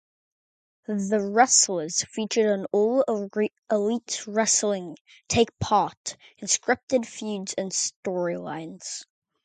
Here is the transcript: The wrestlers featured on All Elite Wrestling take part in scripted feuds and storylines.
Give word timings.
The 0.87 1.21
wrestlers 1.31 2.03
featured 2.05 2.47
on 2.49 2.65
All 2.71 3.03
Elite 3.69 4.25
Wrestling 4.27 4.97
take 5.27 5.49
part 5.59 6.17
in 6.39 6.47
scripted 6.47 7.05
feuds 7.05 7.53
and 7.53 7.71
storylines. 7.71 9.03